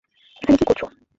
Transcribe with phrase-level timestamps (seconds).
[0.41, 0.81] এখানে কি করছ?